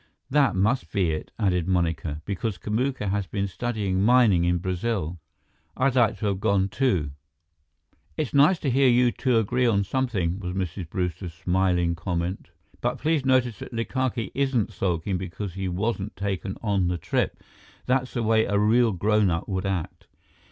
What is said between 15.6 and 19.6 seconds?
wasn't taken on the trip. That's the way a real grownup